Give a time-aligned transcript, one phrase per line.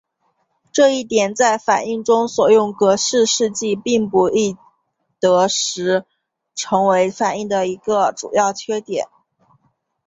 [0.71, 4.57] 这一点在反应中所用格氏试剂并不易
[5.19, 6.05] 得时
[6.55, 9.05] 成为反应的一个主要缺点。